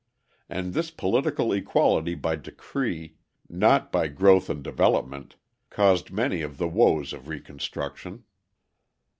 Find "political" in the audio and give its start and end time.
0.89-1.53